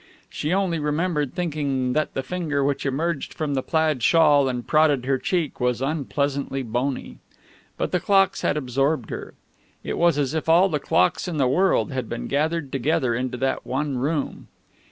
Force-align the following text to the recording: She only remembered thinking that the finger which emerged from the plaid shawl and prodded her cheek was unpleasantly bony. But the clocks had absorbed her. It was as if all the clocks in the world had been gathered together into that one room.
She 0.31 0.51
only 0.51 0.79
remembered 0.79 1.35
thinking 1.35 1.93
that 1.93 2.15
the 2.15 2.23
finger 2.23 2.63
which 2.63 2.87
emerged 2.87 3.35
from 3.35 3.53
the 3.53 3.61
plaid 3.61 4.01
shawl 4.01 4.49
and 4.49 4.65
prodded 4.65 5.05
her 5.05 5.19
cheek 5.19 5.59
was 5.59 5.79
unpleasantly 5.79 6.63
bony. 6.63 7.19
But 7.77 7.91
the 7.91 7.99
clocks 7.99 8.41
had 8.41 8.57
absorbed 8.57 9.11
her. 9.11 9.35
It 9.83 9.99
was 9.99 10.17
as 10.17 10.33
if 10.33 10.49
all 10.49 10.69
the 10.69 10.79
clocks 10.79 11.27
in 11.27 11.37
the 11.37 11.47
world 11.47 11.91
had 11.91 12.09
been 12.09 12.25
gathered 12.25 12.71
together 12.71 13.13
into 13.13 13.37
that 13.37 13.63
one 13.63 13.95
room. 13.99 14.47